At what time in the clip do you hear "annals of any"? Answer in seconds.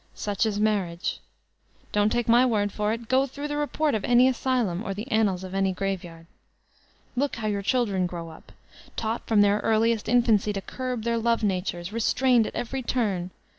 5.11-5.73